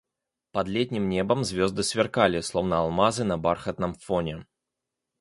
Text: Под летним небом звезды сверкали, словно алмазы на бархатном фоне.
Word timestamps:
Под 0.51 0.67
летним 0.67 1.09
небом 1.09 1.43
звезды 1.43 1.83
сверкали, 1.83 2.41
словно 2.41 2.79
алмазы 2.79 3.23
на 3.23 3.37
бархатном 3.37 3.93
фоне. 3.93 4.47